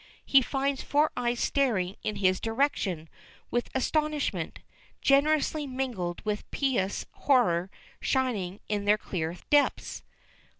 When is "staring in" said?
1.39-2.15